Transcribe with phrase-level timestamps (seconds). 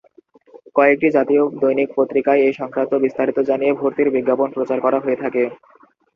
[0.75, 5.43] কয়েকটি জাতীয় দৈনিক পত্রিকায় এ সংক্রান্ত বিস্তারিত জানিয়ে ভর্তির বিজ্ঞাপন প্রচার করা হয়ে থাকে।